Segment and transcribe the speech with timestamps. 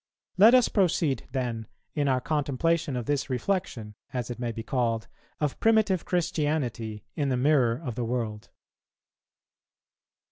[0.35, 5.07] Let us proceed then in our contemplation of this reflection, as it may be called
[5.39, 8.49] of primitive Christianity in the mirror of the world.